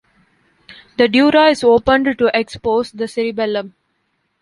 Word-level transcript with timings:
The 0.97 1.07
dura 1.07 1.49
is 1.51 1.63
opened 1.63 2.17
to 2.17 2.31
expose 2.35 2.91
the 2.91 3.07
cerebellum. 3.07 3.75